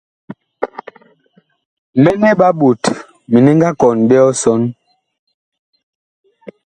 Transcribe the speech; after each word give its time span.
Mɛnɛ 2.03 2.29
ɓa 2.39 2.49
ɓot 2.59 2.83
mini 3.31 3.51
nga 3.57 3.69
kɔn 3.79 3.97
ɓe 4.07 4.17
ɔsɔn. 4.29 4.61